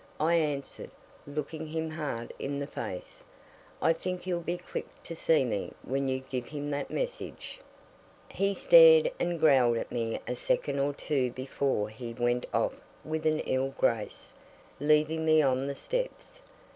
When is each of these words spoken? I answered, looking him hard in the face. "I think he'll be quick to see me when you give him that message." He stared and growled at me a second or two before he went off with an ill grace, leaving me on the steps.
I 0.19 0.33
answered, 0.33 0.89
looking 1.27 1.67
him 1.67 1.91
hard 1.91 2.33
in 2.39 2.57
the 2.57 2.65
face. 2.65 3.23
"I 3.83 3.93
think 3.93 4.23
he'll 4.23 4.39
be 4.39 4.57
quick 4.57 4.87
to 5.03 5.15
see 5.15 5.45
me 5.45 5.73
when 5.83 6.07
you 6.07 6.21
give 6.21 6.47
him 6.47 6.71
that 6.71 6.89
message." 6.89 7.59
He 8.31 8.55
stared 8.55 9.11
and 9.19 9.39
growled 9.39 9.77
at 9.77 9.91
me 9.91 10.19
a 10.27 10.35
second 10.35 10.79
or 10.79 10.93
two 10.93 11.29
before 11.33 11.89
he 11.89 12.15
went 12.15 12.47
off 12.51 12.79
with 13.05 13.27
an 13.27 13.41
ill 13.41 13.75
grace, 13.77 14.31
leaving 14.79 15.23
me 15.23 15.39
on 15.43 15.67
the 15.67 15.75
steps. 15.75 16.41